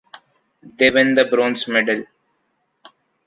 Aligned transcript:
They 0.63 0.89
win 0.89 1.13
the 1.13 1.25
bronze 1.25 1.67
medal. 1.67 2.03